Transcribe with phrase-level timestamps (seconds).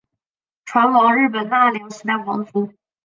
[0.65, 2.73] 船王日本奈良时代皇族。